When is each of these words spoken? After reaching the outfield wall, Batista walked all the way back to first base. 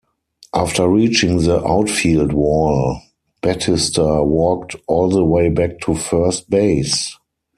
After 0.55 0.87
reaching 0.87 1.43
the 1.43 1.63
outfield 1.63 2.33
wall, 2.33 3.03
Batista 3.43 4.23
walked 4.23 4.75
all 4.87 5.09
the 5.11 5.23
way 5.23 5.49
back 5.49 5.77
to 5.81 5.93
first 5.93 6.49
base. 6.49 7.15